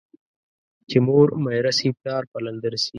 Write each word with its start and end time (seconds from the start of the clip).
چي 0.89 0.97
مور 1.07 1.27
ميره 1.45 1.71
سي، 1.77 1.87
پلار 1.99 2.23
پلندر 2.31 2.73
سي. 2.83 2.89